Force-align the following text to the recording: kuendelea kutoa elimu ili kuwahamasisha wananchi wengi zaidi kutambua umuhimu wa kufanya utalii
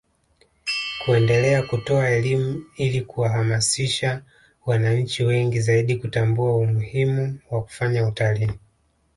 kuendelea 1.05 1.61
kutoa 1.63 2.09
elimu 2.09 2.65
ili 2.77 3.01
kuwahamasisha 3.01 4.23
wananchi 4.65 5.23
wengi 5.23 5.59
zaidi 5.61 5.95
kutambua 5.95 6.57
umuhimu 6.57 7.39
wa 7.51 7.63
kufanya 7.63 8.07
utalii 8.07 8.51